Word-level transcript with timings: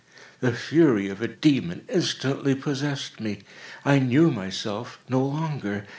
The 0.39 0.51
fury 0.51 1.09
of 1.09 1.21
a 1.21 1.27
demon 1.27 1.83
instantly 1.87 2.55
possessed 2.55 3.19
me. 3.19 3.43
I 3.85 3.99
knew 3.99 4.31
myself 4.31 4.97
no 5.07 5.23
longer. 5.23 5.85